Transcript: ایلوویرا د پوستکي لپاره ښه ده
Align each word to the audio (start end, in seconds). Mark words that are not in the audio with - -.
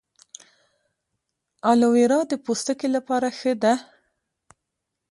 ایلوویرا 1.67 2.19
د 2.31 2.33
پوستکي 2.45 2.87
لپاره 2.95 3.27
ښه 3.37 3.53
ده 3.63 3.73